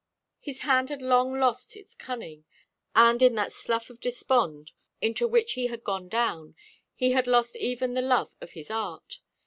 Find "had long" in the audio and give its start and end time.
0.89-1.33